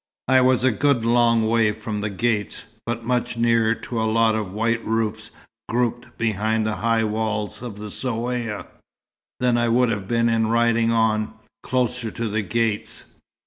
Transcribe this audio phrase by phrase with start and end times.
[0.27, 4.33] I was a good long way from the gates; but much nearer to a lot
[4.33, 5.29] of white roofs
[5.69, 8.65] grouped behind the high wall of the Zaouïa,
[9.39, 13.13] than I would have been in riding on, closer to the gates.